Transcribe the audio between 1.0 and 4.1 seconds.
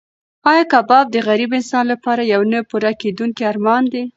د غریب انسان لپاره یو نه پوره کېدونکی ارمان دی؟